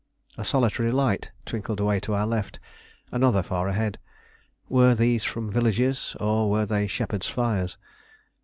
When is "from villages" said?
5.23-6.15